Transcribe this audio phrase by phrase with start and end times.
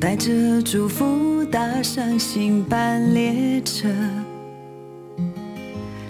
[0.00, 3.88] 带着祝福搭上新班列车，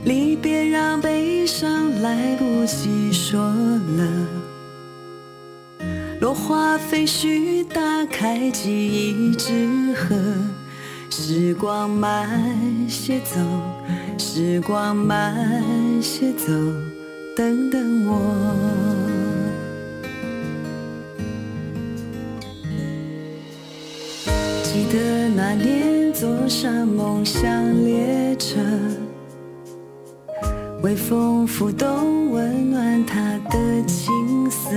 [0.04, 4.26] 离别让悲伤来不及说了。
[6.20, 7.80] 落花飞絮打
[8.12, 10.14] 开记忆之盒，
[11.08, 12.28] 时光慢
[12.86, 13.40] 些走，
[14.18, 15.34] 时光慢
[16.02, 16.52] 些走，
[17.34, 19.17] 等等我。
[24.78, 27.44] 记得那年坐上梦想
[27.84, 28.60] 列车，
[30.84, 33.20] 微风拂动温暖他
[33.50, 34.70] 的青涩，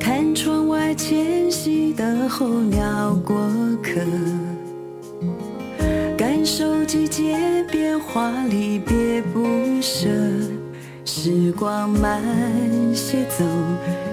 [0.00, 3.36] 看窗外迁徙的候鸟过
[3.82, 4.00] 客，
[6.16, 7.36] 感受季节
[7.70, 9.44] 变化离别不
[9.82, 10.08] 舍。
[11.04, 12.18] 时光慢
[12.94, 13.44] 些走，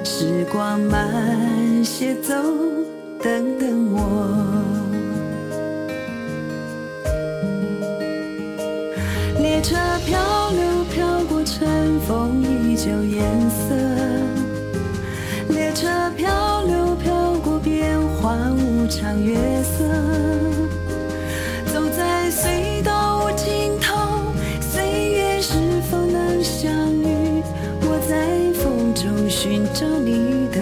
[0.03, 2.33] 时光慢些走，
[3.23, 3.99] 等等我。
[9.39, 9.75] 列车
[10.07, 13.75] 漂流飘过尘封已久颜色，
[15.49, 15.87] 列车
[16.17, 19.83] 漂流飘过变幻无常月色，
[21.71, 25.53] 走在隧道无尽头，岁月是
[25.91, 27.43] 否能相遇？
[27.83, 30.59] 我在风中寻找你的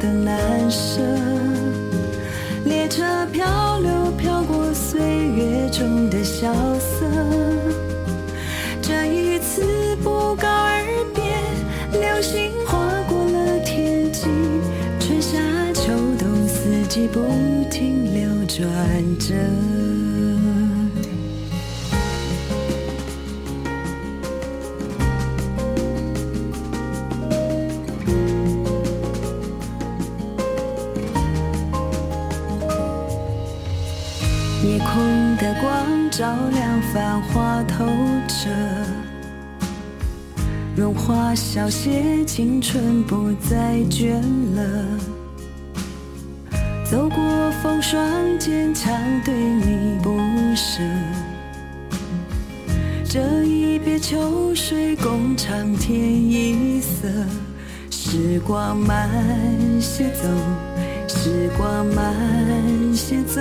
[0.00, 1.00] 的难舍。
[2.64, 3.02] 列车
[3.32, 7.06] 漂流，飘过岁月中的萧瑟。
[8.80, 10.82] 这一次不告而
[11.14, 11.22] 别，
[12.00, 12.78] 流星划
[13.08, 14.26] 过了天际，
[14.98, 15.38] 春夏
[15.74, 17.20] 秋冬四季不
[17.70, 18.66] 停流转
[19.18, 19.34] 着。
[36.18, 37.86] 照亮繁华透
[38.26, 38.50] 彻，
[40.74, 44.14] 荣华小谢，青春不再倦
[44.56, 44.84] 了。
[46.84, 47.20] 走过
[47.62, 48.02] 风霜，
[48.36, 48.92] 坚强
[49.24, 50.18] 对你不
[50.56, 50.82] 舍。
[53.08, 57.06] 这一别秋水共长天一色，
[57.92, 59.08] 时光慢
[59.80, 60.28] 些走，
[61.06, 62.12] 时光慢
[62.92, 63.40] 些走，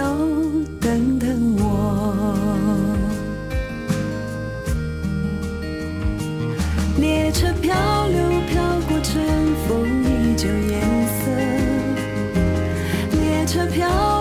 [7.28, 7.76] 列车漂
[8.08, 9.22] 流，飘过春
[9.68, 10.80] 风依旧颜
[11.10, 11.30] 色。
[13.20, 14.17] 列车漂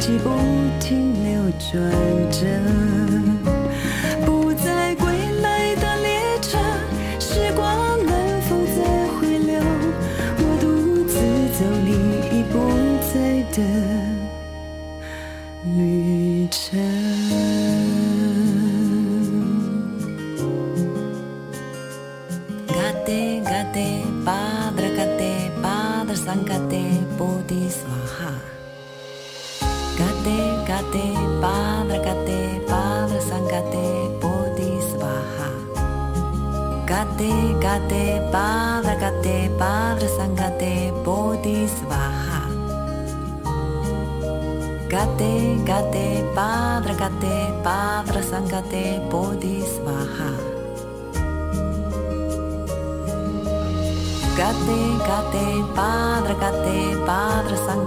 [0.00, 0.30] 冬四季不
[0.80, 1.90] 停流转
[2.30, 3.29] 着。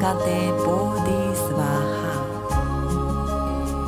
[0.03, 2.11] Gate Bodhisvaha.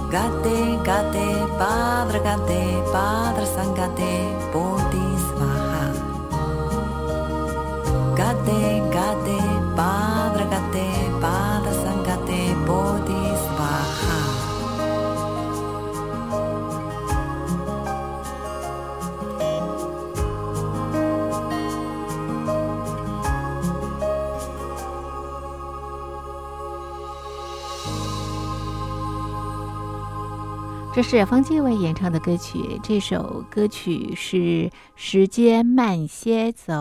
[0.09, 1.27] Gate Gate
[1.59, 3.24] Padre, Gate Bhavra.
[30.95, 34.37] 这是方介伟演唱的歌曲，这首歌曲是
[34.95, 36.73] 《时间慢些走》。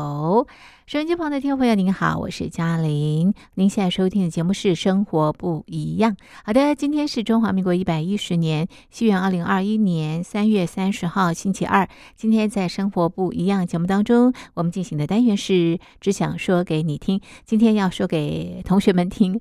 [0.86, 3.34] 收音机旁的听众朋友，您好，我是嘉玲。
[3.54, 6.12] 您现在收听的节目是《生活不一样》。
[6.44, 11.88] 好的，今天是中华民国一百一十年，西元二零二一年三月三十号，星期二。
[12.14, 17.20] 今天在《生活不一样》节目当中，我们进行的单元是“只想说给你听”。
[17.44, 19.40] 今天要说给同学们听。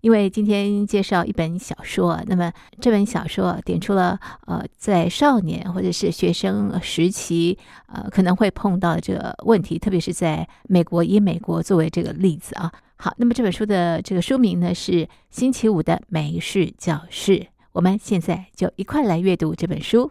[0.00, 12.72] 因为今天介绍一本小说，那么这本小说点出了呃，在少年或者是学生时期呃可能会碰到这个问题，特别是在美国，以美国作为这个例子啊。
[12.96, 14.92] 好，那么这本书的这个书名呢是
[15.30, 17.32] 《星期五的美式教室》，
[17.72, 20.10] 我们现在就一块来阅读这本书。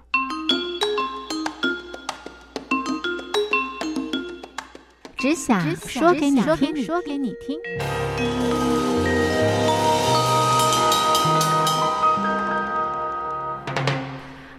[5.18, 7.58] 只想说给你听，说给你听。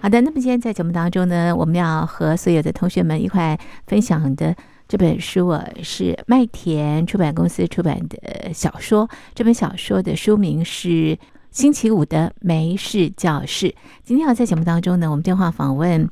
[0.00, 4.54] 好的，那么今天在节目当中呢，我们要和所有的同学们一块分享的
[4.86, 9.08] 这本书啊，是麦田出版公司出版的小说。
[9.34, 10.88] 这本小说的书名是
[11.50, 13.66] 《星期五的梅氏教室》。
[14.04, 16.08] 今天要在节目当中呢，我们电话访问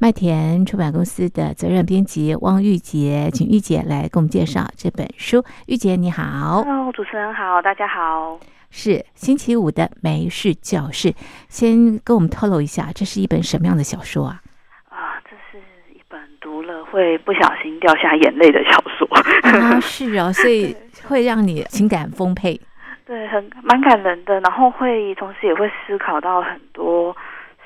[0.00, 5.44] 麦田出版公司的责任编辑汪玉洁，请玉洁来给我们介绍这本书。
[5.66, 8.40] 玉洁你好，Hello，主持人好，大家好。
[8.70, 11.12] 是星期五的没事教室，
[11.48, 14.40] 先跟我们透露一下，这是一本什么样的小说啊？
[14.88, 15.62] 啊，这是
[15.92, 19.06] 一本读了会不小心掉下眼泪的小说
[19.42, 20.74] 啊，是哦，所以
[21.06, 22.58] 会让你情感丰沛，
[23.04, 27.14] 对，很蛮感人的，然后会同时也会思考到很多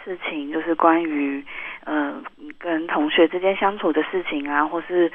[0.04, 1.44] 事情，就是关于
[1.84, 2.14] 呃
[2.58, 5.12] 跟同学之间相处的事情啊，或是。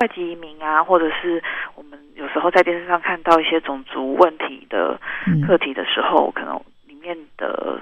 [0.00, 1.42] 外籍移民啊，或者是
[1.74, 4.98] 我们有时候在电视上看到一些种族问题的
[5.46, 7.78] 课题的时候，可能里面的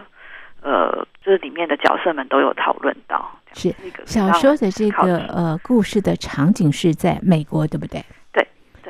[0.60, 3.30] 呃，就是里面的角色们都有讨论到。
[3.54, 3.72] 是
[4.04, 8.04] 小说的这个呃故事的场景是在美国，对不对？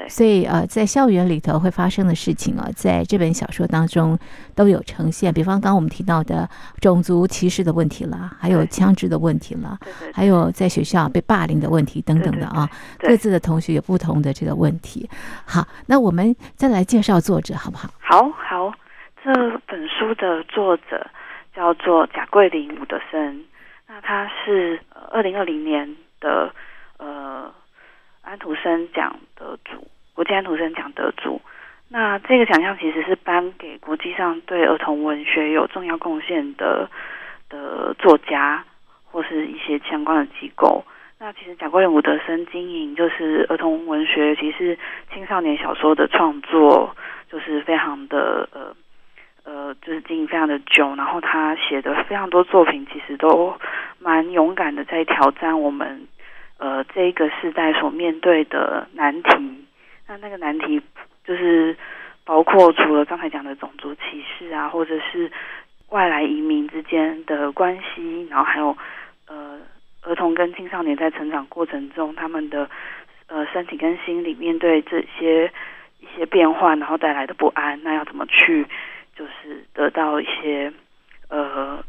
[0.07, 4.19] 所以呃，在校园里头会发生的事情啊，在这本小说当中
[4.55, 5.33] 都有呈现。
[5.33, 6.49] 比方刚刚我们提到的
[6.81, 9.78] 种族歧视的问题了，还有枪支的问题了，
[10.12, 12.69] 还有在学校被霸凌的问题等等的啊。
[12.99, 15.09] 各自的同学有不同的这个问题。
[15.47, 17.88] 好，那我们再来介绍作者好不好？
[18.00, 18.73] 好好，
[19.25, 19.33] 这
[19.67, 21.07] 本书的作者
[21.55, 23.45] 叫做贾桂林伍德森，
[23.87, 26.52] 那他是二零二零年的
[26.99, 27.52] 呃。
[28.21, 31.40] 安徒生奖得主，国际安徒生奖得主。
[31.88, 36.90] 那这个奖项其实是颁给国际上对儿童文学有重要贡献的
[37.49, 38.62] 的作家，
[39.04, 40.85] 或是一些相关的机构。
[41.18, 44.78] 那其实贾桂林伍德森经营就是儿童文学，其实
[45.14, 46.95] 青少年小说的创作，
[47.30, 48.76] 就是非常的呃
[49.45, 50.95] 呃，就是经营非常的久。
[50.95, 53.54] 然后他写的非常多作品，其实都
[53.99, 56.07] 蛮勇敢的，在挑战我们。
[56.58, 59.64] 呃，这个时代所面对的难题，
[60.08, 60.80] 那那个难题
[61.24, 61.76] 就是
[62.24, 65.30] 包括除了刚才讲的种族歧视啊，或者是
[65.90, 68.76] 外来移民之间的关系，然后还有
[69.28, 69.60] 呃
[70.02, 72.68] 儿童跟青少年在成长过程中他们的
[73.28, 75.50] 呃身体跟心理面对这些
[76.00, 78.66] 一些变化，然后带来的不安，那要怎么去
[79.14, 80.72] 就是得到一些
[81.28, 81.82] 呃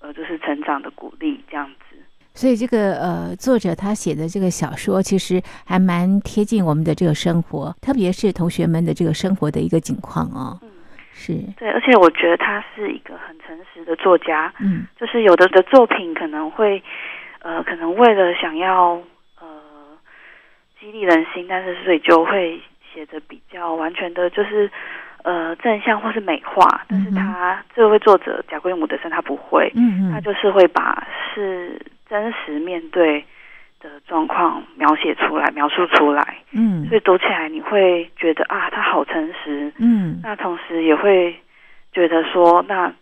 [0.00, 1.89] 呃就是成长的鼓励这样子。
[2.32, 10.56] 所以这个呃，作者他写的这个小说其实还蛮贴近我们的这个生活，特别是同学们的这个生活的一个景况哦。
[10.62, 10.70] 嗯，
[11.12, 14.52] 是对，而且我觉得他是一个很诚实的作家。
[14.60, 16.82] 嗯，就是有的的作品可能会
[17.40, 18.92] 呃，可能为了想要
[19.40, 19.46] 呃
[20.78, 22.60] 激励人心，但是所以就会
[22.94, 24.70] 写的比较完全的，就是
[25.24, 26.86] 呃正向或是美化。
[26.88, 31.78] 但是他这位作者贾桂姆德森他不会，嗯嗯，他就是会把是。
[32.10, 33.24] 真实面对
[33.78, 41.34] 的状况描写出来，描述出来，嗯，所以读起来你会觉得啊，他好诚实，嗯，那同时也会
[41.92, 42.92] 觉得说，那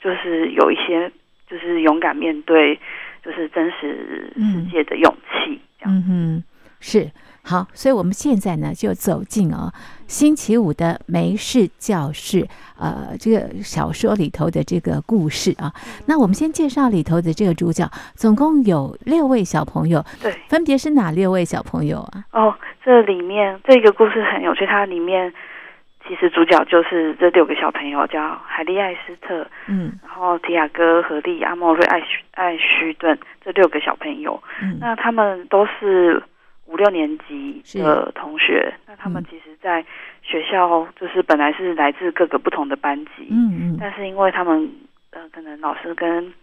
[0.00, 1.10] 就是有一些
[1.50, 2.78] 就是勇敢面对，
[3.24, 6.42] 就是真实世界的勇气，这样，嗯
[6.80, 7.10] 是。
[7.46, 9.70] 好，所以我们现在呢就走进哦，
[10.06, 12.48] 星期五的没事教室，
[12.80, 15.70] 呃，这个小说里头的这个故事啊。
[16.06, 22.24] 那我们先介绍里头的这个主角，总共有六位小朋友，对，分别是哪六位小朋友啊？
[22.32, 25.30] 哦，这里面这个故事很有趣，它里面
[26.08, 36.22] 其实主角就是这六个小朋友，叫海利艾斯特，嗯，然后提亚哥、何利、阿莫瑞、艾须、艾须顿这六个小朋友，嗯，那他们都是。
[36.74, 39.84] 五六年级的同学，那他们其实，在
[40.24, 44.68] 学校就是本来是来自各个不同的班级，嗯嗯，但是因为他们
[45.12, 46.34] 呃，可能老师跟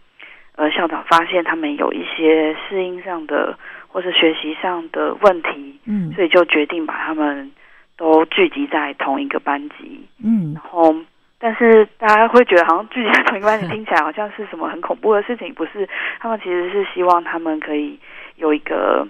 [0.56, 3.54] 呃校长发现他们有一些适应上的
[3.88, 7.52] 或是学习上的问题，嗯，所以就决定把他们
[7.98, 10.96] 都聚集在同一个班级，嗯，然后
[11.38, 15.86] 但是大家会觉得好像聚集在同一个班级 听起来好像是什么很恐怖的事情，不是？
[16.20, 17.98] 他们其实是希望他们可以
[18.36, 19.06] 有一个。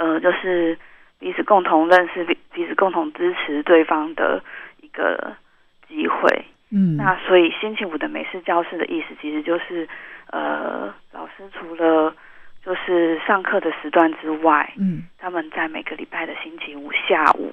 [0.00, 0.78] 呃，就是
[1.18, 4.42] 彼此共同认识、彼彼此共同支持对方的
[4.80, 5.36] 一个
[5.86, 6.42] 机会。
[6.70, 9.86] 嗯，那所以星期五的美式教室的意思，其实就是
[10.30, 12.14] 呃，老师除了
[12.64, 17.52] 就是上课的时段之外，嗯，他们在每个礼拜的星期五下午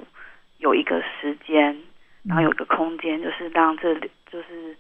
[0.59, 1.75] 有一个时间，
[2.23, 3.93] 然后有一个空间，就是让这
[4.31, 4.73] 就是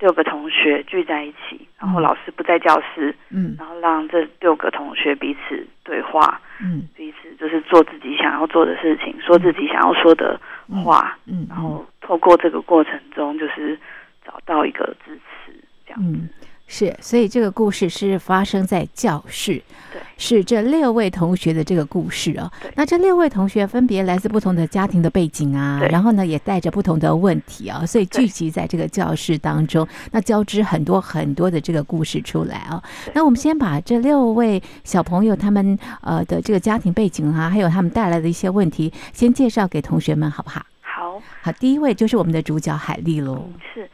[0.00, 2.02] 六个同学聚在一起，然后嗯。
[2.02, 3.54] 老师不在教室，嗯。
[3.58, 6.88] 然后让这六个同学彼此对话，嗯。
[6.96, 10.40] 彼此就是做自己想要做的事情，说自己想要说的
[10.84, 13.78] 话，嗯，然后透过这个过程中，就是
[14.24, 15.52] 找到一个支持，
[15.86, 16.00] 这样。
[16.02, 16.28] 嗯，
[16.72, 19.60] 是，所以这个故事是发生在教室，
[19.92, 22.48] 对是这六位同学的这个故事哦。
[22.76, 32.80] 那这六位同学分别来自不同的家庭的背景啊，然后呢也带着不同的问题啊，所以聚集在这个教室当中，那交织很多很多的这个故事出来啊。
[33.14, 40.64] 那我们先把这六位小朋友他们呃的这个家庭背景啊，还有他们带来的一些问题，先介绍给同学们好不好？
[40.82, 43.42] 好，好，第一位就是我们的主角海丽喽。
[43.44, 43.88] 嗯，是海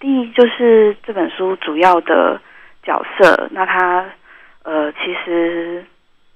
[0.00, 2.40] 蒂，就是这本书主要的
[2.82, 3.48] 角色。
[3.50, 4.04] 那她
[4.62, 5.84] 呃，其实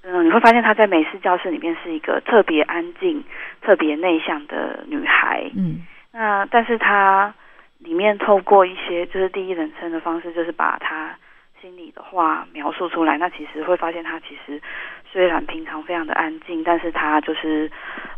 [0.03, 3.23] 嗯，你会发现她在美式教室里面是一个特别安静、
[3.61, 5.49] 特别内向的女孩。
[5.55, 7.33] 嗯那但是她
[7.79, 11.15] 里面透过一些就是第一人称的方式，就是把她
[11.61, 13.17] 心里的话描述出来。
[13.17, 14.61] 那其实会发现她其实
[15.09, 17.71] 虽然平常非常的安静，但是她就是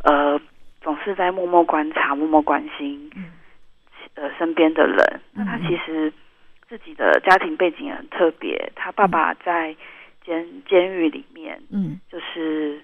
[0.04, 0.40] 呃
[0.82, 3.26] 总是在默默观察、默默关心嗯
[4.16, 4.98] 呃身边的人。
[5.34, 5.62] 那她嗯。
[5.64, 6.14] 嗯其实
[6.70, 9.76] 自己的家庭背景也很特别，他爸爸在
[10.26, 12.00] 监监狱里面，嗯。
[12.10, 12.82] 就是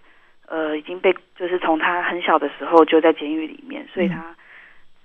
[0.48, 4.10] 呃已经被就是从他很小的时候就在监狱里面，所以嗯。
[4.10, 4.36] 他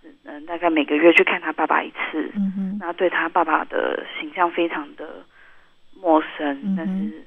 [0.03, 2.79] 只能大概每个月去看他爸爸一次，嗯哼。
[2.81, 5.25] 那对他爸爸的形象非常的
[5.99, 7.25] 陌生，嗯但是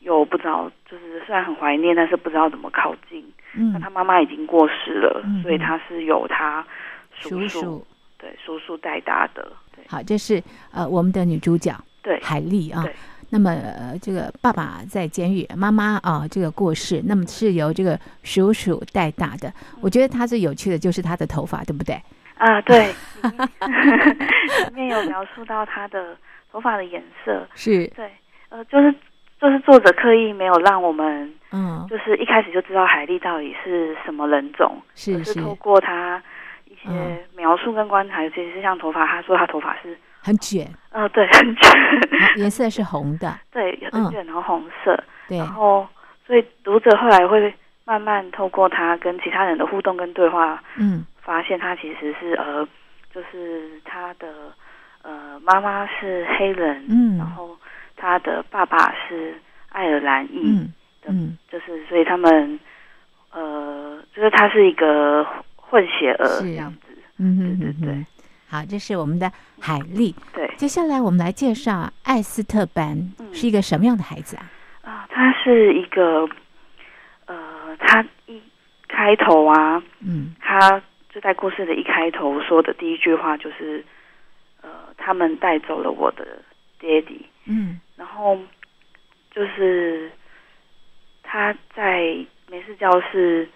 [0.00, 3.24] 又不知道，就是虽然很怀念，但是不知道怎么靠近。
[3.52, 6.64] 那嗯他妈妈已经过世了，嗯所以他是有他
[7.14, 7.86] 叔叔叔。
[8.20, 9.84] 对叔叔带大的，对。
[9.88, 12.20] 好，这是呃我们的女主角对。
[12.22, 12.94] 海丽啊对。
[13.32, 19.52] 那么、呃、这个爸爸在监狱，妈妈啊、这个过世，那么是由这个叔叔带大的。
[19.80, 21.94] 我觉得他最有趣的就是他的头发，对不对？
[22.34, 22.86] 啊，对，
[24.66, 26.16] 里面有描述到他的
[26.50, 28.10] 头发的颜色， 是，对，
[28.48, 28.92] 呃，就是
[29.40, 36.24] 就是作者刻意没有让我们嗯，就是一开始就知道海莉到底是什么人种，是是而是透过他一嗯
[36.82, 41.70] 些描述跟观察，尤其是像头发，他说他头发是很卷，呃对很卷，
[42.36, 45.38] 颜色是红的，对嗯很卷，然后红色，对。
[45.38, 45.86] 然，后
[46.26, 47.52] 所以读者后来会
[47.84, 51.04] 慢慢透过他跟其他人的互动跟对话，嗯。
[51.22, 52.66] 发现他其实是呃
[53.14, 54.52] 就是他的
[55.02, 57.16] 呃妈妈是黑人，嗯。
[57.18, 57.56] 然后
[57.96, 59.34] 他的爸爸是
[59.68, 60.42] 爱尔兰裔。
[60.44, 60.72] 嗯。
[61.06, 61.38] 嗯。
[61.50, 62.58] 就是所以他们
[63.32, 65.24] 呃，就是他是一个
[65.70, 66.42] 混血儿是。
[66.42, 67.94] 这样子，嗯哼对对哼。
[67.94, 68.06] 哼。
[68.48, 69.30] 好，这是我们的
[69.60, 70.12] 海丽。
[70.34, 70.52] 对。
[70.56, 73.32] 接下来我们来介绍艾斯特班嗯。
[73.32, 74.50] 是一个什么样的孩子啊？
[74.82, 76.28] 啊，他是一个
[77.26, 78.42] 呃，他一
[78.88, 80.34] 开头啊，嗯。
[80.40, 83.84] 他就在故事的一开头说的第一句话就是
[84.62, 86.26] 呃，他们带走了我的
[86.80, 87.80] 爹地，嗯。
[87.96, 88.36] 然后
[89.30, 90.10] 就是
[91.22, 92.16] 他在
[92.48, 93.48] 美式教室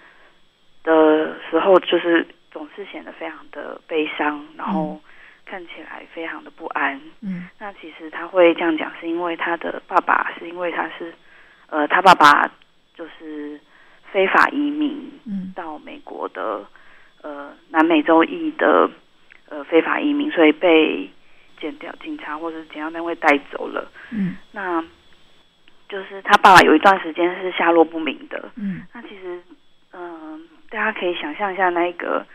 [0.84, 5.00] 的时候，就是总是显得非常的悲伤，然后
[5.44, 7.00] 看起来非常的不安。
[7.22, 11.12] 嗯那其实他会这样讲，是因为他的爸爸，是因为他是
[11.68, 12.48] 呃，他爸爸
[12.94, 13.58] 就是
[14.12, 16.64] 非法移民嗯到美国的
[17.22, 18.88] 呃南美洲裔的
[19.48, 21.10] 呃非法移民，所以被
[21.58, 23.90] 检调警察或者是检调单位带走了。
[24.12, 24.84] 嗯那
[25.88, 28.50] 就是他爸爸有一段时间是下落不明的。
[28.56, 29.42] 嗯那其实，
[29.92, 30.42] 嗯、
[30.74, 32.26] 大家可以想象一下那一个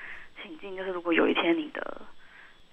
[0.41, 2.01] 情境，就是如果有一天你的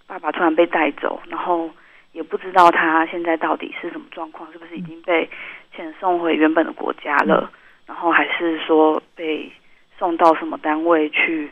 [0.07, 1.69] 爸爸突然被带走，然后
[2.13, 5.29] 也不知道他现在到底是什么状况，是不是已经被
[5.75, 7.51] 遣送回原本的国家了，
[7.85, 9.51] 然后还是说被
[9.99, 11.51] 送到什么单位去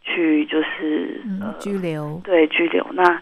[0.00, 2.20] 去就是、嗯呃拘留。
[2.22, 2.86] 对拘留？
[2.92, 3.20] 那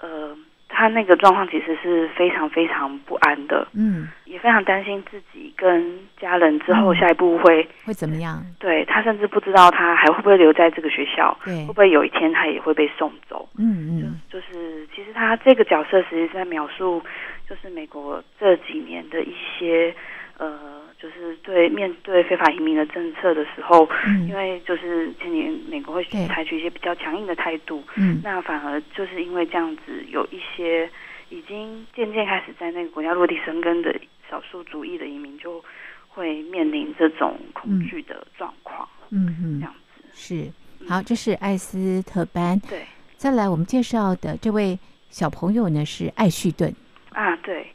[0.00, 0.36] 呃，
[0.72, 3.68] 他那个状况其实是非常非常不安的。
[3.74, 8.42] 嗯，也非常担心自己跟家人之后嗯下一步会，会怎么样？
[8.58, 13.48] 对他甚至不知道他还会不会留在这个学校，对会不，会有一天他也会被送走。
[13.58, 17.02] 嗯嗯就是其实他这个角色实际是在描述，
[17.48, 19.94] 就是美国这几年的一些
[20.38, 20.58] 呃，
[21.02, 23.88] 就是对面对非法移民的政策的时候，
[24.28, 30.88] 因嗯为就是今年美国会采取一些比较强硬的态度，嗯那反而就是因为这样子，有一些
[31.30, 33.92] 已经渐渐开始在那个国家落地生根的
[34.30, 35.62] 少数族裔的移民，就
[36.06, 38.88] 会面临这种恐惧的状况。
[39.10, 40.52] 嗯嗯这样，子，是。
[40.88, 42.58] 好，这是艾斯特班。
[42.68, 42.80] 对
[43.16, 44.78] 再来，我们介绍的这位
[45.10, 46.74] 小朋友呢是艾旭顿。
[47.10, 47.66] 啊，对，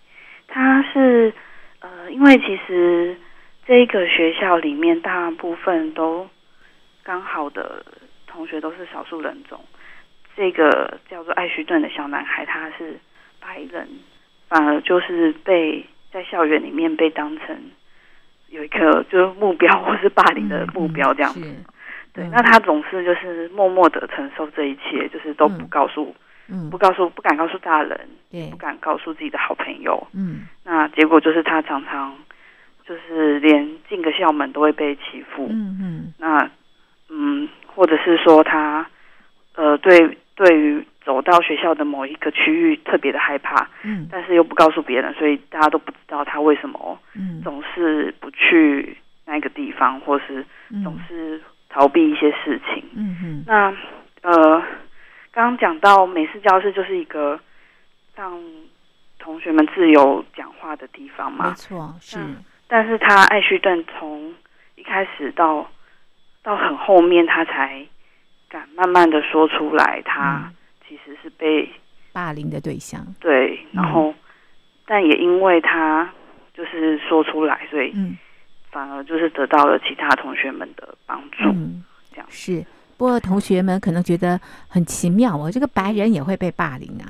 [0.47, 1.33] 他是
[1.88, 3.15] 呃，因为其实
[3.65, 6.28] 这个学校里面大部分都
[7.02, 7.86] 刚好的
[8.26, 9.63] 同学都是少数人种，
[10.36, 13.00] 这个叫做艾希顿的小男孩他是
[13.39, 13.88] 白人，
[14.50, 17.58] 反而就是被在校园里面被当成
[18.50, 21.41] 有一个就是目标或是霸凌的目标这样子。
[22.13, 26.15] 对，嗯那他总是就是默默的承受这一切，就是都不嗯告诉、嗯
[26.71, 27.99] 不告诉不敢告诉大人，
[28.31, 28.49] 对。
[28.49, 30.07] 不敢告诉自己的好朋友。
[30.13, 30.47] 嗯。
[30.63, 32.15] 那结果就是他常常
[32.86, 35.47] 就是连进个校门都会被欺负。
[35.49, 36.13] 嗯嗯。
[36.17, 36.49] 那
[37.10, 38.86] 嗯，或者是说他
[39.55, 44.07] 呃对对于走到学校的某一个区域特别的害怕，嗯。
[44.12, 47.41] 但是又不告诉别人，所以大家都不知道他为什么嗯。
[47.43, 50.83] 总是不去那个地方，或是嗯。
[50.83, 52.83] 总是逃避一些事情。
[52.95, 53.43] 嗯嗯。
[53.45, 53.73] 那
[54.23, 54.62] 呃，
[55.38, 57.39] 刚刚讲到美式教室就是一个
[58.15, 58.41] 让
[59.19, 61.50] 同学们自由讲话的地方嘛。
[61.50, 62.17] 没，错是。
[62.17, 64.34] 嗯但是他艾希顿从
[64.76, 65.69] 一开始到
[66.41, 67.86] 到很后面，他才
[68.50, 70.56] 敢慢慢的说出来，他嗯。
[70.88, 71.71] 其实是被
[72.12, 73.00] 霸凌的对象。
[73.21, 74.15] 对，然后、
[74.88, 76.12] 但也因为他
[76.56, 78.17] 就是说出来，所以嗯。
[78.71, 81.43] 反而就是得到了其他同学们的帮助。
[81.43, 81.86] 嗯。
[82.12, 82.26] 这样。
[82.28, 82.65] 是。
[82.97, 87.05] 不过同学们可能觉得很奇妙哦，这个白人也会被霸凌啊？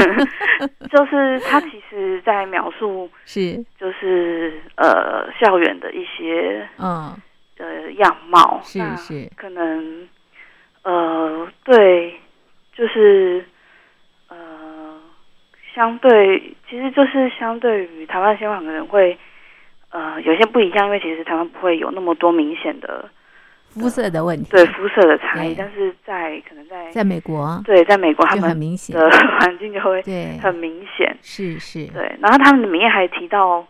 [0.90, 7.14] 就是他其实，在描述是，就是呃校园的一些嗯，
[7.56, 9.30] 的样貌，是是。
[9.36, 10.06] 可能
[10.82, 12.20] 呃对，
[12.76, 13.44] 就是
[14.28, 14.36] 呃
[15.74, 19.18] 相对，其实就是相对于台湾、香港的人会
[19.90, 23.08] 呃有些不一样，因为其实台湾不会有那么多明显的
[23.80, 27.60] 肤色的问题，对肤色的差异，但是在可能在在美国。
[27.64, 31.16] 对在美国他们很明显，的 环境就会对，很明显。
[31.22, 33.66] 是是，对，然后他们里面还提到，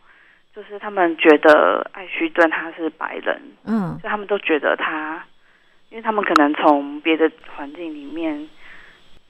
[0.55, 3.99] 就是他们觉得艾希顿他是白人，嗯。
[4.01, 5.25] 所以他们都觉得他，
[5.91, 8.49] 因为他们可能从别的环境里面，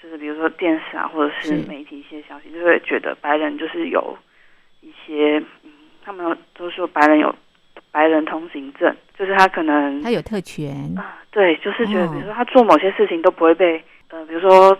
[0.02, 1.54] 就是比如说电视啊，或者是是。
[1.68, 4.16] 媒体一些消息，就会觉得白人就是有
[4.80, 5.70] 一些，嗯，
[6.04, 7.34] 他们都说白人有
[7.94, 12.10] 白人通行证，就是他可能他有特权，啊，对，就是觉得，哦。
[12.12, 13.80] 比如说他做某些事情都不会被，
[14.10, 14.76] 呃，比如说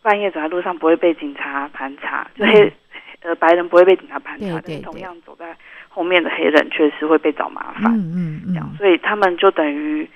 [0.00, 2.72] 半夜走在路上不会被警察盘查，就黑、
[3.20, 5.54] 呃白人不会被警察盘查，嗯对对但是同样走在
[5.90, 10.08] 后面的黑人确实会被找麻烦，嗯嗯这样，嗯，所以他们就等于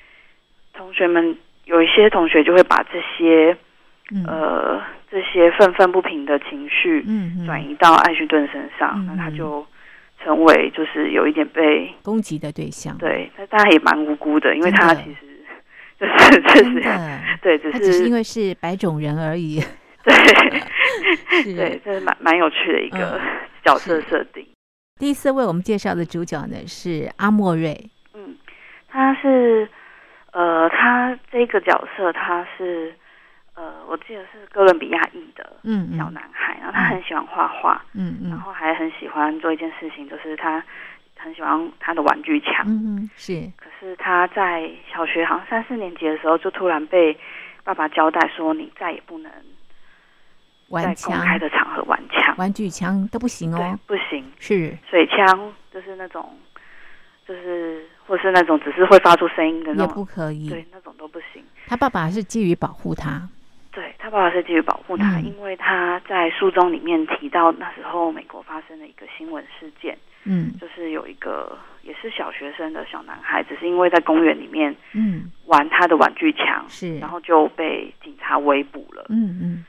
[0.73, 3.55] 同学们有一些同学就会把这些、
[4.11, 4.25] 嗯。
[4.27, 4.81] 呃
[5.11, 7.47] 这些愤愤不平的情绪嗯嗯。
[7.47, 9.67] 转移到艾希顿身上，嗯那他嗯就
[10.23, 15.27] 成为就是有一点被攻击的对象，，对，但他也蛮无辜的，因为他其实
[15.99, 16.83] 就是确真实，
[17.43, 19.61] 对，只是因是为是白种人而已，
[20.05, 20.15] 对。
[21.43, 21.55] 是。
[21.55, 23.21] 对，这是蛮蛮有趣的一个嗯
[23.65, 24.45] 角色是设定。
[24.99, 27.77] 第一次为我们介绍的主角呢是阿莫瑞，
[28.15, 28.37] 嗯，
[28.89, 29.69] 他是
[30.33, 32.93] 呃，他这个角色他是
[33.59, 35.57] 呃，我记得是哥伦比亚裔的
[35.97, 40.64] 小男孩，然后他很喜欢画画，嗯嗯然后还很喜欢做一件事情，就是他
[41.18, 42.64] 很喜欢他的玩具枪。
[42.68, 47.18] 嗯嗯是，可是他在小学好像三四年级的时候，就突然被
[47.64, 49.38] 爸爸交代说，你再也不能在
[50.68, 54.25] 公玩枪、开的场合玩枪，玩具枪都不行对哦，，不行。
[54.38, 56.31] 是，水枪就是那种，
[57.27, 60.49] 就是或是那种只是会发出声音的那种也，不可以。
[60.49, 61.42] 对，那种都不行。
[61.66, 63.29] 他爸爸是基于保护他，
[63.73, 65.25] 对他爸爸是基于保护他，嗯。
[65.25, 70.53] 因为他在书中里面提到那时候美国发生的一个新闻事件，嗯。
[70.61, 75.31] 就是有一个也是小学生的小男孩，只是因为在公园里面嗯。
[75.47, 79.07] 玩他的玩具枪，是，然后就被警察围捕了。
[79.11, 79.65] 嗯嗯。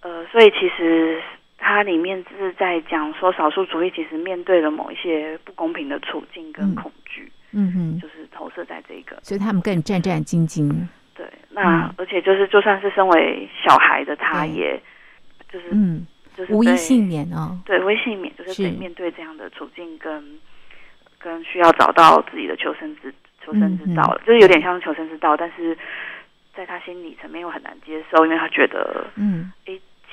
[0.00, 1.22] 呃，所以其实
[1.56, 6.74] 它里面是在讲说，少数族裔其实面对了某一些不公平的处境跟嗯。
[6.74, 10.70] 恐惧，嗯嗯，就是投射在这个所以他们更战战兢兢。
[11.54, 11.62] 对。
[11.62, 11.94] 那、嗯。
[11.98, 14.80] 而且就是就算是身为小孩的他，也
[15.50, 17.58] 就是、嗯，就是被无一幸免哦。
[17.64, 18.62] 对，微幸免就是是。
[18.64, 20.38] 得面对这样的处境跟
[21.18, 23.14] 跟需要找到自己的求生之
[23.44, 24.26] 求生之道了，嗯。
[24.26, 25.76] 就是有点像求生之道，但是
[26.54, 29.52] 在他心理层面又很难接受，因为他觉得嗯。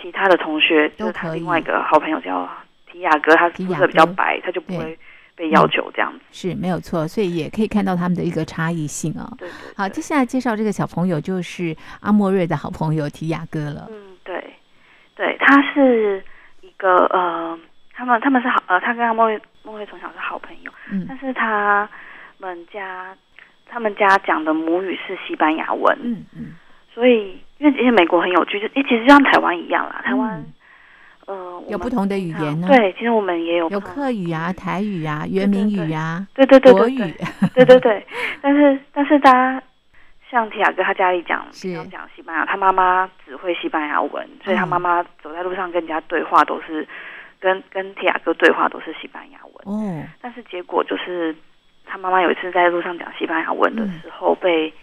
[0.01, 2.49] 其他的同学就是他另外一个好朋友叫
[2.91, 4.97] 提亚哥，他肤色比较白，他就不会
[5.41, 6.19] 被要求这样子。
[6.31, 9.25] 是没有错，所以也可以看到他们的一个差异性哦。
[9.39, 13.87] 对对好，接下来介绍这个小朋友就是阿莫瑞的好朋友提亚哥了。
[13.89, 14.53] 嗯，对，
[15.15, 16.23] 对，他是
[16.61, 17.57] 一个呃，
[17.91, 21.89] 他们他们是好呃，他跟阿莫瑞莫瑞从小是好朋友，嗯但是他
[22.37, 23.17] 们家
[23.65, 26.53] 他们家讲的母语是西班牙文，嗯嗯
[26.93, 30.53] 所以因为因为美国很有趣，就诶其实就像台湾一样啦，台湾、嗯
[31.31, 32.67] 呃有不同的语言呢？
[32.67, 37.63] 对，其实我们也有有客语啊、台语啊、原名语啊、对对对对国语对。
[37.63, 38.05] 对对对，
[38.41, 39.63] 但是但是大家
[40.29, 41.45] 像提亚哥他家里讲
[41.91, 44.67] 讲西班牙，他妈妈只会西班牙文，所以他嗯。
[44.67, 46.87] 妈妈走在路上跟人家对话都是
[47.39, 49.53] 跟跟提亚哥对话都是西班牙文。
[49.65, 51.35] 哦，但是结果就是，
[51.85, 54.73] 他妈妈有一次在路上讲西班牙文的时候，被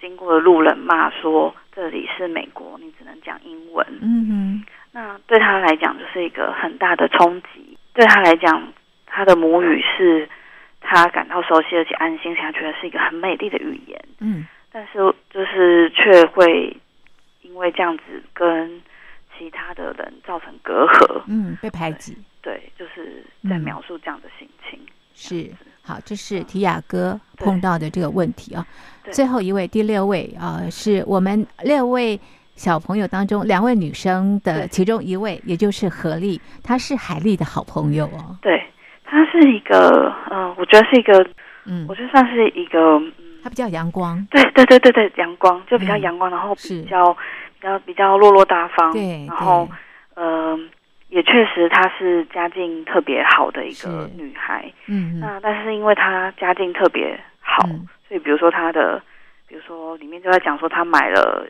[0.00, 3.86] 经过的路人骂说这里是美国，你只能讲英文。
[4.02, 7.76] 嗯哼，那对他来讲就是一个很大的冲击。
[7.92, 8.72] 对他来讲，
[9.06, 10.28] 他的母语是
[10.80, 14.00] 他感到熟悉而且安心，他觉得是一个很美丽的语言。
[14.20, 14.98] 嗯但是
[15.30, 16.76] 就是却会
[17.42, 18.02] 因为这样子
[18.32, 18.80] 跟
[19.36, 21.22] 其他的人造成隔阂。
[21.26, 24.78] 嗯，被排挤对，就是在嗯描述这样的心情。
[25.12, 25.50] 是
[25.82, 28.64] 好，这是提亚哥碰到的这个问题啊。
[29.12, 32.18] 最后一位，第六位啊、是我们六位
[32.56, 38.36] 小朋友当中两位女生的其中一位，也就是何丽，她是海丽的好朋友哦。
[38.40, 38.62] 对，
[39.04, 41.26] 她是一个，嗯、我觉得是一个，
[41.66, 41.84] 嗯。
[41.88, 43.12] 我，觉得算是一个，嗯，
[43.42, 46.00] 她比较阳光，对对对对对，阳光就比较嗯。
[46.02, 49.68] 阳光，然后比较比较比较落落大方，对，然后
[50.14, 50.58] 嗯呃，
[51.08, 54.64] 也确实她是家境特别好的一个女孩。
[54.86, 55.20] 嗯嗯。
[55.20, 57.86] 那但是因为她家境特别好，嗯。
[58.06, 59.02] 所以比如说她的，
[59.48, 61.44] 比如说里面就在讲说她买了，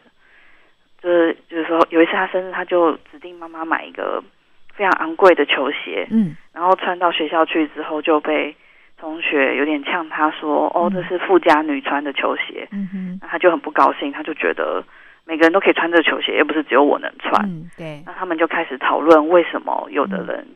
[1.04, 4.24] 就是就是说有一次他生日，他就指定妈妈买一个
[4.72, 6.34] 非常昂贵的球鞋，嗯。
[6.54, 8.56] 然后穿到学校去之后就被
[8.96, 12.66] 同学有点呛他说：“哦，嗯这是富家女穿的球鞋。
[12.72, 14.82] 嗯哼，那他就很不高兴，他就觉得
[15.26, 17.44] 每个人都可以穿这个球鞋，又不是只有我能穿。
[17.44, 20.46] 嗯对，那他们就开始讨论为什么有的人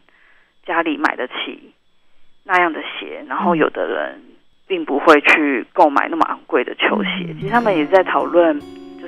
[0.65, 1.75] 家里买得起
[2.45, 3.59] 那样的鞋，然后嗯。
[3.59, 4.23] 有的人
[4.67, 7.27] 并不会去购买那么昂贵的球鞋。
[7.29, 7.37] 嗯。
[7.39, 8.59] 其实他们也在讨论，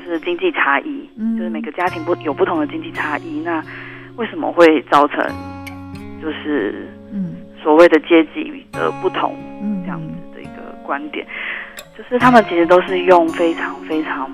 [0.05, 1.37] 就是经济差异，嗯。
[1.37, 3.63] 就是每个家庭不有不同的经济差异，那
[4.17, 5.25] 为什么会造成
[6.23, 7.37] 就是嗯。
[7.63, 9.83] 所谓的阶级的不同嗯。
[9.83, 11.27] 这样子的一个观点？
[11.97, 14.31] 就是他们其实都是用非常非常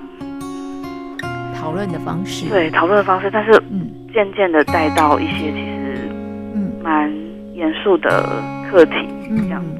[1.54, 3.90] 讨论的方式，，对讨论的方式，但是嗯。
[4.14, 6.08] 渐渐的带到一些其实
[6.54, 6.72] 嗯。
[6.82, 7.12] 蛮
[7.54, 9.70] 严肃的课题，嗯这样子。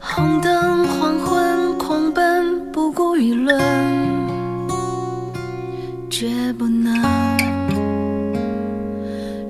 [0.00, 3.56] 红灯黄昏，狂奔不顾舆论，
[6.12, 6.94] 绝不能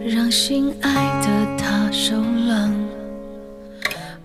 [0.08, 2.72] 让心爱的他受冷。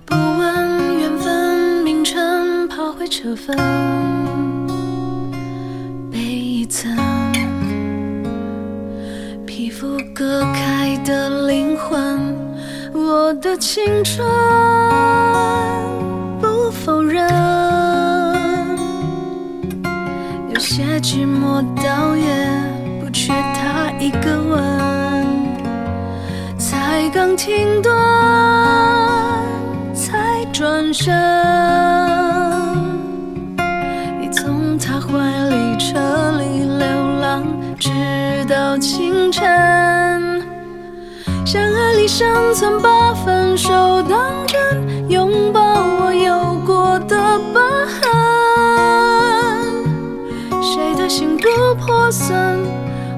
[0.05, 3.57] 不问缘分名称，抛回车粉，
[6.11, 6.95] 被一层
[9.47, 12.35] 皮肤割开的灵魂，
[12.93, 14.23] 我的青春
[20.99, 22.25] 寂寞倒也
[22.99, 24.59] 不缺他一个吻，
[26.57, 27.93] 才刚停顿，
[29.93, 31.15] 才转身，
[34.19, 35.17] 你从他怀
[35.49, 35.99] 里撤
[36.39, 36.87] 离流
[37.21, 37.43] 浪，
[37.77, 37.91] 直
[38.49, 39.45] 到清晨。
[41.45, 46.56] 相爱里生存，把分手当真，拥抱我有
[51.87, 52.59] 破损，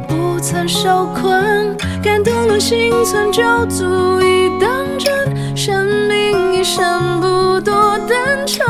[0.08, 5.58] 不曾受困，感动了心存就足以当真。
[5.58, 8.64] 生命一生不多单纯，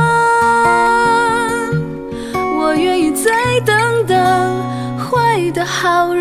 [2.57, 4.17] 我愿意再等等
[4.97, 6.18] 坏的好人。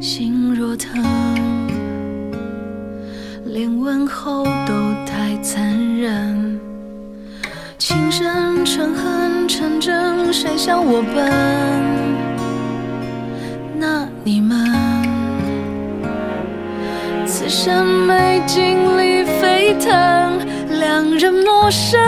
[0.00, 1.00] 心若疼，
[3.44, 4.74] 连问候都
[5.06, 6.58] 太残忍。
[7.78, 11.30] 情深成恨成真，谁笑我笨？
[13.78, 14.58] 那你们
[17.24, 20.40] 此生没经历沸腾，
[20.80, 22.00] 两人陌生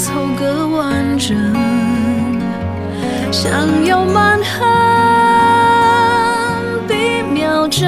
[0.00, 1.36] 凑个完整，
[3.30, 4.66] 想要满痕
[6.88, 7.86] 比秒针。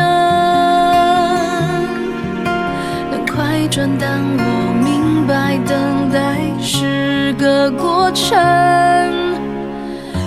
[3.11, 8.39] 能快转，但我明白等待是个过程。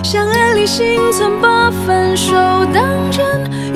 [0.02, 2.34] 相爱里心存，把分手
[2.74, 3.24] 当真，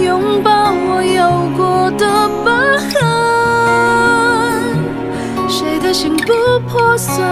[0.04, 2.50] 拥抱我有过的疤
[2.90, 2.98] 痕。
[5.48, 7.24] 谁的心不破损，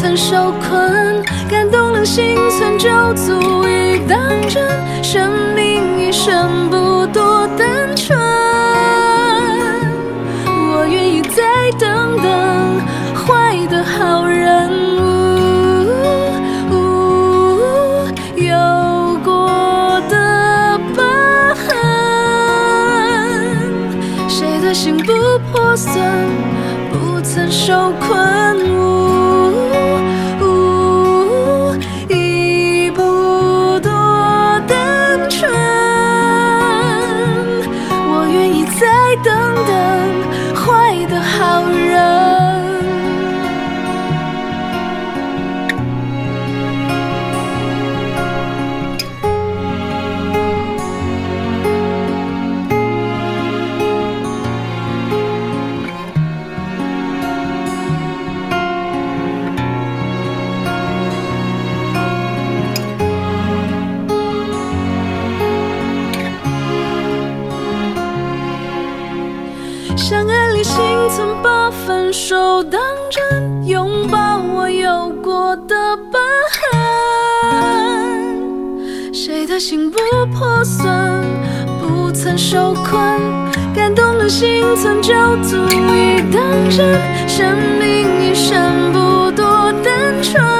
[0.00, 4.66] 曾受困，感动了心存就足以当真。
[5.02, 8.18] 生命一生不多单纯，
[10.56, 12.80] 我愿意再等等
[13.14, 14.70] 坏的好人。
[16.70, 18.56] 呜有
[19.22, 21.68] 过的疤痕，
[24.30, 25.12] 谁的心不
[25.52, 25.92] 破损，
[26.90, 28.69] 不曾受困。
[80.60, 81.24] 不算，
[81.80, 83.18] 不曾受困，
[83.74, 87.00] 感动了心存就足以当真。
[87.26, 90.59] 生命一生不多单纯，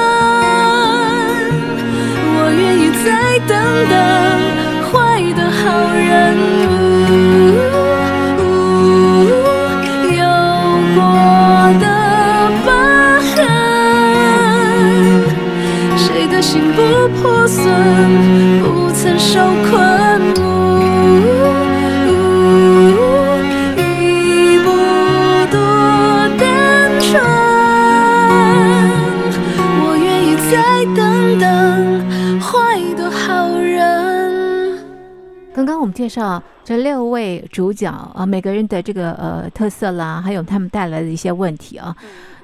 [36.70, 41.92] 这六位主角啊，每个人的这个呃特色啦，还有他们带来的一些问题啊。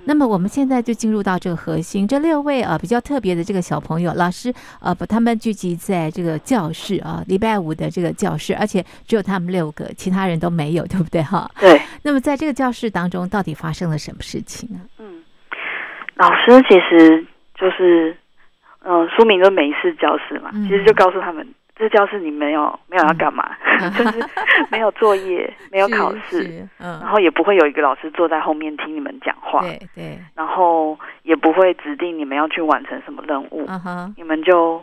[0.05, 11.49] 那么我们现在就进入到这个核心，这六位啊比较特别的这个小朋友，老师呃把他们聚集在这个教室啊，礼拜五的这个教室，而且只有他们六个，其他人都没有，对不对哈？
[11.61, 14.81] 对，那么在这个教室当中，到底发生了什么事情呢？
[14.99, 15.23] 嗯，
[16.17, 18.17] 老师其实就是，
[18.83, 21.47] 嗯、书名就美式教室嘛，嗯其实就告诉他们，
[21.79, 23.55] 这教室你没有没有要干嘛，
[23.99, 24.25] 就是
[24.71, 26.99] 没有作业， 没有考试，嗯。
[27.01, 33.69] 然，后也不会有一个老师坐在后面听你们讲话，对对，然后也不会指定你们要去完成什么任务，
[34.17, 34.83] 你们就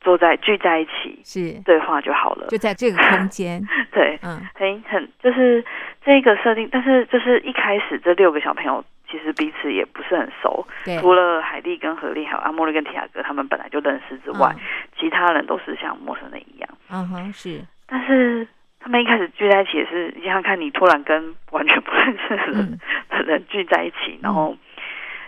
[0.00, 1.60] 坐在聚在一起是。
[1.64, 2.46] 对话就好了。
[2.48, 4.40] 就在这个空间， 对，嗯。
[4.54, 5.64] 很很就是
[6.04, 10.66] 这个设定，但是就是一开始这六个小朋友其实彼此也不是很熟，
[11.00, 14.54] 除了海蒂跟何丽还有阿莫瑞跟提亚哥他们本来就认识之外，
[14.98, 16.68] 其他人都是像陌生人一样。
[16.90, 18.46] 嗯哼是，但是
[18.78, 22.78] 他们一开始聚在一起也是，你想想看，你突然跟完全不认识的人、
[23.10, 24.56] 嗯，人聚在一起，然后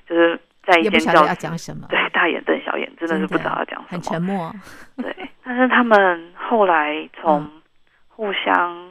[0.08, 3.88] 就是在一间教室，讲什么，对，大眼瞪小眼，真的是不知道要讲什么。
[3.90, 4.54] 很沉默，
[4.96, 7.50] 对，但是他们后来从嗯。
[8.20, 8.90] 互相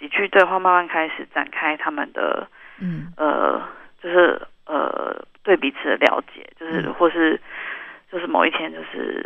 [0.00, 2.48] 几句对话，慢慢开始展开他们的
[2.80, 3.12] 嗯。
[3.16, 3.62] 呃，
[4.04, 6.92] 就是呃对彼此的了解，就是嗯。
[6.92, 7.40] 或是
[8.12, 9.24] 就是某一天，就是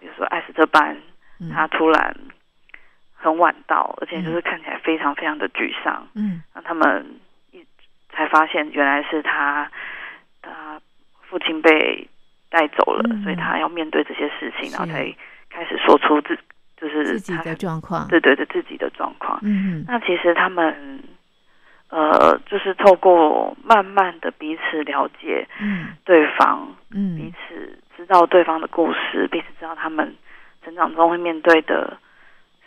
[0.00, 0.96] 比如说艾斯特班，
[1.38, 2.14] 嗯，他突然
[3.14, 6.42] 很晚到，而且就是看起来非常非常的沮丧，嗯。
[6.52, 7.06] 那他们
[7.52, 7.64] 一
[8.10, 9.70] 才发现原来是他
[10.42, 10.80] 他
[11.22, 12.08] 父亲被
[12.50, 13.22] 带走了，嗯。
[13.22, 15.14] 所以他要面对这些事情，然后才
[15.48, 16.36] 开始说出自
[16.76, 19.38] 就是自己他的状况，对对对自己的状况。
[19.42, 19.84] 嗯嗯。
[19.86, 21.02] 那其实他们
[21.88, 25.88] 呃，就是透过慢慢的彼此了解嗯。
[26.04, 27.16] 对方，嗯。
[27.16, 30.14] 彼嗯此知道对方的故事，彼此知道他们
[30.64, 31.96] 成长中会面对的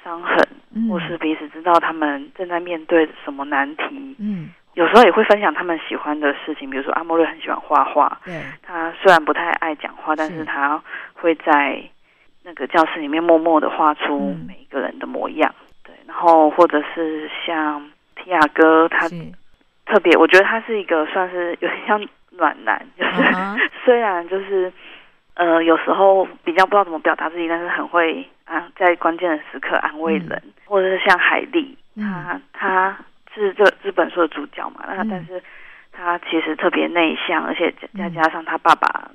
[0.04, 0.38] 伤痕，
[0.74, 4.16] 嗯，或是彼此知道他们正在面对什么难题。
[4.20, 4.50] 嗯。
[4.76, 10.46] 有时候也会分享他们喜欢的事情，比如说阿莫瑞很喜欢画画，对，他虽然不太爱讲话，但是是。
[10.46, 10.82] 他
[11.14, 11.84] 会在
[12.44, 14.46] 那个教室里面默默的画出嗯。
[14.48, 15.54] 每一个人的模样。
[15.84, 17.92] 对，然后或者是像
[18.24, 19.08] 提亚哥，他
[19.86, 22.00] 特别，我觉得他是一个算是有点像
[22.32, 23.12] 暖男，就是、
[23.84, 24.72] 虽然就是
[25.34, 32.04] 呃有时候比较不知道怎么表达自己，但是很会啊在关键的时刻安慰人，或者是像海莉，嗯。
[32.04, 32.98] 他他
[33.34, 35.08] 是这这本书的主角嘛，那嗯。
[35.10, 35.42] 但是
[35.92, 38.14] 他其实特别内向，而且再嗯。
[38.14, 39.10] 加上他爸爸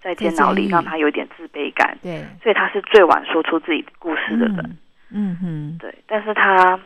[0.00, 2.24] 在电脑里让他有点自卑感，对。
[2.42, 4.56] 所以他是最晚说出自己故事的人。
[4.58, 4.78] 嗯。
[5.10, 5.78] 嗯哼。
[5.78, 6.78] 对，但是他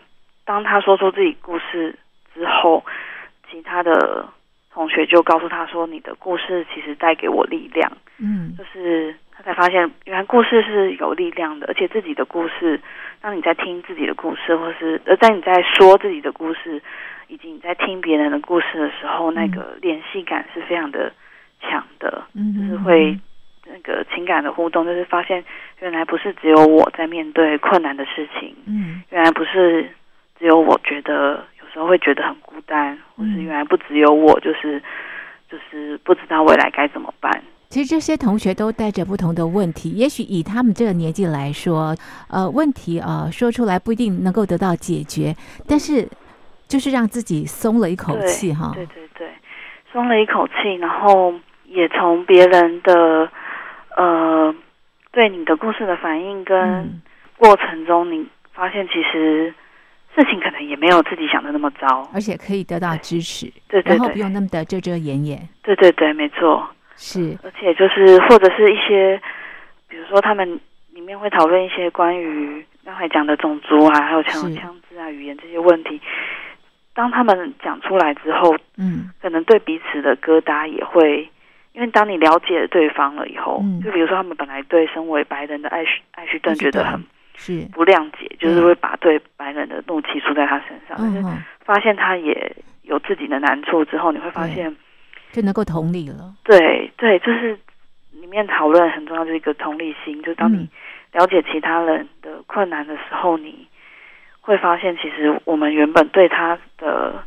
[0.44, 1.94] 当他说出自己故事
[2.34, 2.84] 之后，
[3.50, 4.26] 其他的
[4.72, 8.52] 同同学就告诉他说：“你的故事其实带给我力量。”嗯。
[8.58, 12.80] 就是他才发现，原来故事是有力量的，而且自己的故事，
[13.20, 16.82] 当你在听自己的故事，或是呃，在你在说自己的故事，
[17.28, 21.12] 以及你在听别人的故事的时候，那个联系感是非常的
[21.60, 23.16] 强的，嗯，就是会
[23.66, 25.44] 那个情感的互动，就是发现
[25.80, 29.02] 原来不是只有我在面对困难的事情，嗯。
[29.10, 29.88] 原来不是
[30.42, 34.82] 只有我觉得有时候会觉得很孤单，或是嗯原来不只有我，就是
[35.48, 37.30] 就是不知道未来该怎么办。
[37.68, 41.94] 其实这些同学都带着不同的问题，也许以他们这个年纪来说，
[42.28, 45.32] 呃，问题呃说出来不一定能够得到解决，
[45.68, 46.08] 但是
[46.66, 48.72] 就是让自己松了一口气哈。
[48.74, 49.28] 对对对，
[49.92, 51.32] 松了一口气，然后
[51.66, 53.30] 也从别人的
[53.96, 54.52] 呃
[55.12, 57.00] 对你的故事的反应跟嗯
[57.38, 59.54] 过程中，你发现其实
[60.14, 62.08] 事情可能也没有自己想的那么糟。
[62.12, 65.48] 而且可以得到支持，对对对然后不用那么的遮遮掩掩。
[65.62, 66.68] 对对对，没错。
[66.96, 69.20] 是，而且就是或者是一些，
[69.88, 70.60] 比如说他们
[70.92, 76.00] 里面会讨论一些关于刚才讲的种族啊，还有枪枪支啊、语言这些问题。
[76.94, 81.26] 当他们讲出来之后，嗯可能对彼此的疙瘩也会，
[81.72, 87.02] 因为当你了解对方了以后，嗯就比如说他们本来对身为白人的艾许艾许顿觉得很
[87.34, 90.96] 是，不谅解，就是会把对白人的怒气出在他身上。
[90.98, 94.74] 但是嗯，发现他也有自己的难处之后，你会发现，
[95.30, 96.34] 就能够同理了。
[96.44, 97.58] 对对，就是
[98.10, 100.68] 里面讨论很重要，就是一个同理心，就是当你嗯
[101.12, 103.66] 了解其他人的困难的时候，你
[104.40, 107.22] 会发现其实我们原本对他的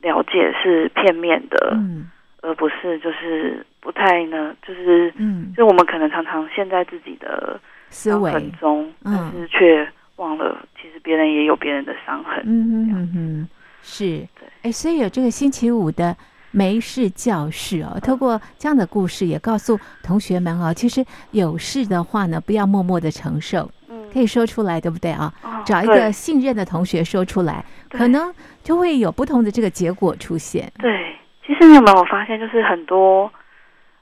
[0.00, 1.72] 了解是片面的。
[1.74, 2.10] 嗯
[2.46, 12.42] 而不是就是不太呢，就是嗯，就我们可能常常陷在自己的思维，痕中，嗯但是却忘了其实别人也有别人的伤痕。
[12.44, 13.48] 嗯哼哼哼，
[13.82, 16.16] 是对，哎，所以有这个星期五的
[16.50, 25.32] 没事教室哦，透过这样的故事，也告诉同学们哦，其实有事的话呢，不要默默的承受，嗯可以说出来，对不对啊？
[25.42, 28.30] 哦找一个信任的同学说出来，对可能
[28.62, 30.70] 就会有不同的这个结果出现。
[30.78, 33.32] 对，其实你有没有发现，就是很多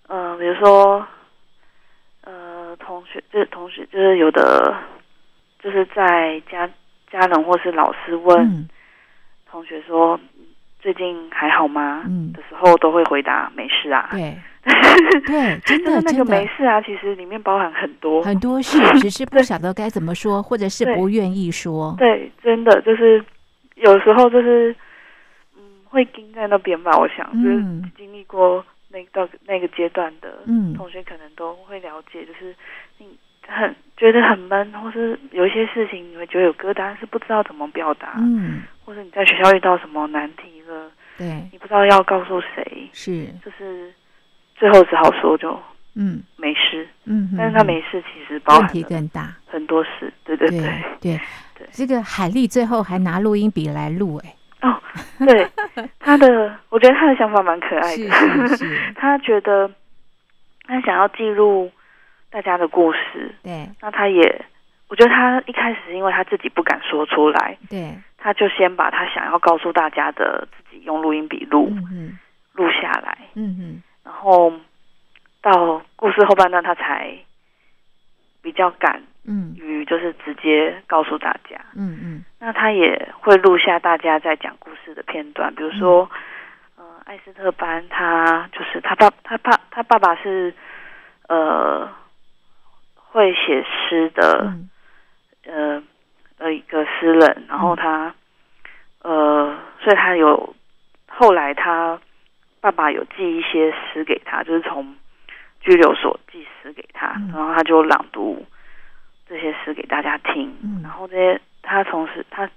[0.09, 1.07] 呃，比如说
[2.25, 4.77] 呃，同学就是同学，就是有的
[5.63, 6.69] 就是在家
[7.11, 8.69] 家人或是老师问嗯
[9.51, 10.19] 同学说。
[10.81, 12.03] 最近还好吗？
[12.09, 14.09] 嗯的时候都会回答没事啊。
[14.11, 14.37] 对
[15.25, 18.21] 对，真就是那个没事啊，其实里面包含很多。
[18.21, 21.95] 很多事， 只是不晓得该怎么说，或者是不愿意说。
[21.99, 23.25] 对，真的就是
[23.77, 24.75] 有时候就是
[25.57, 26.91] 嗯，会盯在那边吧。
[26.99, 32.55] 我想，就是嗯经历过那到那个阶段的嗯同学，可能都会了解，就是你
[33.49, 43.93] 很觉得很闷，或是有一些事情你会觉得有疙瘩，是不知道怎么表达，嗯，或者你在学校遇到什么难题了，对，你不知道要告诉谁，是，就是
[44.57, 45.59] 最后只好说就
[45.95, 46.89] 嗯没事。
[47.05, 49.35] 嗯，但是他没事，其实包问题更大。
[49.47, 50.13] 很多事。
[50.25, 50.69] 对对对对。
[51.01, 51.21] 对
[51.59, 54.83] 对这个海丽最后还拿录音笔来录，哎，哦，
[55.19, 55.47] 对，
[56.01, 58.49] 他的，我觉得他的想法蛮可爱是的。
[58.49, 59.71] 是是， 他觉得
[60.67, 61.71] 他想要记录
[62.33, 63.69] 大家的故事，对。
[63.81, 64.45] 那他也，
[64.89, 72.19] 我觉得他一开始是因为他自己不敢说出来，对，他就先把他想要告诉大家的自己用录音笔录嗯
[72.55, 74.53] 录下来，嗯嗯，然后
[75.43, 77.15] 到故事后半段他才
[78.43, 79.55] 比较敢嗯。
[79.57, 81.61] 于就是直接告诉大家。
[81.75, 82.25] 嗯嗯。
[82.39, 86.09] 那他也会录下大家在讲故事的片段，比如说，
[86.77, 90.53] 呃，艾斯特班他就是他爸，他爸他爸爸是
[91.29, 91.89] 呃
[93.13, 94.69] 会写诗的，嗯。
[95.45, 95.83] 呃
[96.39, 98.15] 呃一个诗人，然后他
[99.03, 100.55] 呃，所以他有
[101.09, 102.01] 后来他
[102.61, 104.97] 爸爸有寄一些诗给他，就是从
[105.61, 107.33] 拘留所寄诗给他，嗯。
[107.35, 108.47] 然后他就朗读
[109.29, 110.81] 这些诗给大家听，嗯。
[110.83, 112.49] 然后这些他同时他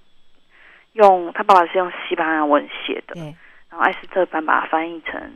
[0.94, 3.24] 用他爸爸是用西班牙文写的，对，
[3.72, 5.34] 然后艾斯特班把它翻译成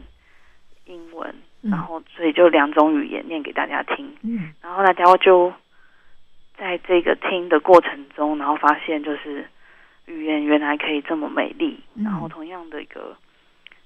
[0.85, 4.53] 英文，嗯然后所以就两种语言念给大家听，嗯。
[4.61, 5.51] 然后大家就
[6.57, 9.45] 在这个听的过程中，然后发现就是
[10.05, 12.03] 语言原来可以这么美丽，嗯。
[12.03, 13.15] 然后同样的一个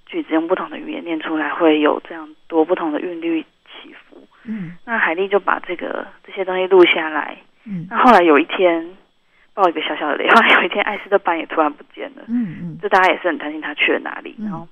[0.06, 4.28] 句子用不同的语言念出来，会有这样多不同的韵律起伏。
[4.44, 4.78] 嗯。
[4.86, 7.38] 那海丽就把这个这些东西录下来。
[7.66, 7.88] 嗯。
[7.90, 8.96] 那后来有一天，
[9.56, 12.78] 爆一个小小的雷，后来有一天艾斯特班也突然不见了，嗯嗯。
[12.82, 14.46] 就大家也是很担心他去了哪里，嗯。
[14.46, 14.68] 然后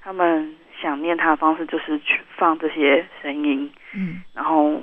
[0.00, 4.22] 他们想念他的方式就是去放这些声音，嗯。
[4.34, 4.82] 然后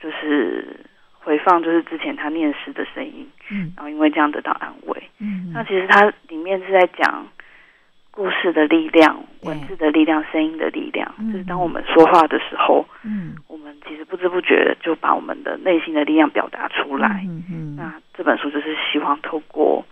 [0.00, 0.80] 就是
[1.12, 3.72] 回放就是之前他念诗的声音，嗯。
[3.76, 5.02] 然后因为这样得到安慰。
[5.18, 5.50] 嗯。
[5.52, 7.26] 那其实它里面是在讲
[8.10, 11.32] 故事的力量、文字的力量、声音的力量，嗯。
[11.32, 17.22] 就是当我们说话的时候，嗯，我们其实不知不觉的就把我们的内心的力量表达出来。
[17.24, 19.84] 嗯嗯那这本书就是希望透过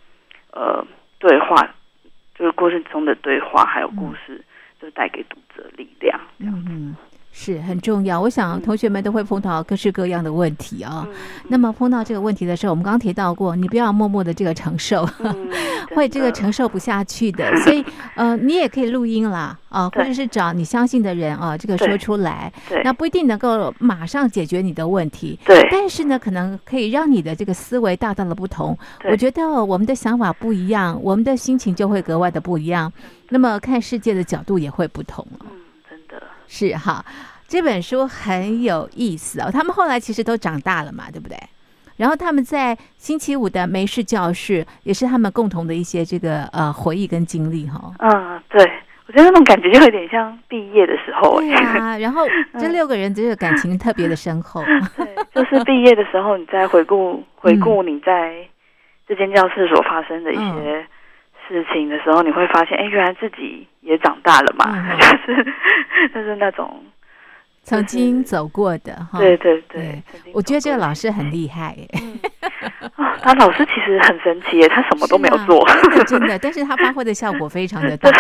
[0.53, 0.85] 呃
[1.19, 1.55] 对话，
[2.35, 4.45] 就是故事中的对话，还有故事，
[4.91, 6.21] 带给读者力量。
[6.39, 6.97] 这样嗯嗯，
[7.39, 8.19] 是很重要。
[8.19, 11.15] 我想嗯同学们都会碰到各式各样的问题啊、嗯
[11.49, 15.49] 那么碰到这个问题的时候，我们刚刚提到过，你不要默默的这个承受， 嗯
[15.95, 17.55] 会这个承受不下去的。
[17.63, 17.85] 所以
[18.15, 22.51] 呃，你也可以录音啦啊，或者是找你相信的人啊，这个说出来。
[22.69, 28.77] 对那不一定能够马上解决你的问题，对但是呢，可能可以让你的这个思维大大的不同。
[29.11, 32.91] 我觉得我们的想法不一样，我们的心情就会格外的不一样，
[33.29, 35.47] 那么看世界的角度也会不同了。
[36.47, 37.05] 是哈，
[37.49, 39.51] 这本书很有意思哦。
[39.53, 41.37] 他们后来其实都长大了嘛，对不对？
[41.97, 47.91] 然后他们在星期五的没事教室，也是他们共同的一些这个呃回忆跟经历哈。
[48.01, 48.63] 嗯，对，
[49.07, 52.27] 我觉得那种感觉就有点像毕业的时候，对啊、然后
[52.59, 54.63] 这嗯 六个人这个感情特别的深厚。
[54.95, 58.47] 对，就是毕业的时候，你在回顾回顾你在
[59.09, 60.87] 这间教室所发生的一嗯些
[61.49, 64.99] 事情的时候，你会发现，哎，原来自己也长大了嘛，嗯。
[64.99, 65.55] 就是
[66.15, 66.83] 就是那种，
[67.67, 69.19] 曾经走过的 哈。
[69.19, 70.01] 对对对
[70.33, 71.89] 我觉得这个老师很厉害耶，
[72.95, 75.75] 啊，他老师其实很神奇耶，他什么都没有做，啊
[76.07, 78.09] 真的，但是他发挥的效果非常的大。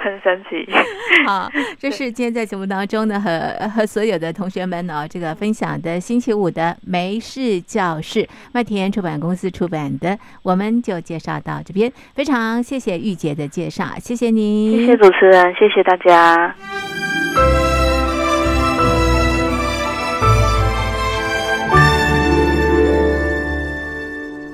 [0.00, 0.66] 很神奇。
[1.26, 11.92] 好，这是今天在节目当中呢，和和所有的同学们呢，这个分享的星期五的没事教室，麦田出版公司出版的，我们就介绍到这边。
[12.14, 16.54] 非常谢谢玉姐的介绍，谢谢您，谢谢主持人，谢谢大家。